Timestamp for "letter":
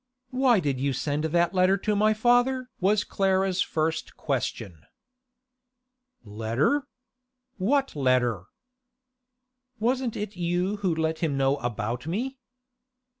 1.53-1.77, 6.23-6.87, 7.95-8.45